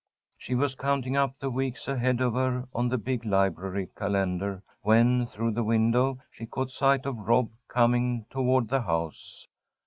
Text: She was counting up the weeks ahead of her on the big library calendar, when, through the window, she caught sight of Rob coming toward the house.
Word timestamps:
She 0.35 0.55
was 0.55 0.73
counting 0.73 1.15
up 1.15 1.37
the 1.37 1.51
weeks 1.51 1.87
ahead 1.87 2.21
of 2.21 2.33
her 2.33 2.67
on 2.73 2.89
the 2.89 2.97
big 2.97 3.23
library 3.23 3.87
calendar, 3.95 4.63
when, 4.81 5.27
through 5.27 5.51
the 5.51 5.63
window, 5.63 6.17
she 6.31 6.47
caught 6.47 6.71
sight 6.71 7.05
of 7.05 7.27
Rob 7.27 7.51
coming 7.67 8.25
toward 8.31 8.69
the 8.69 8.81
house. 8.81 9.45